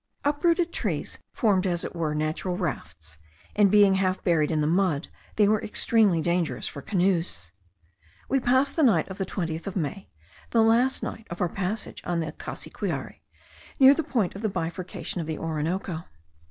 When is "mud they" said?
4.65-5.47